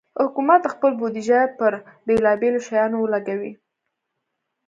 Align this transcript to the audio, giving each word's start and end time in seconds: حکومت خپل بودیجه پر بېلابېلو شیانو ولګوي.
حکومت 0.23 0.61
خپل 0.73 0.91
بودیجه 0.99 1.39
پر 1.57 1.73
بېلابېلو 2.07 2.59
شیانو 2.67 2.97
ولګوي. 3.01 3.51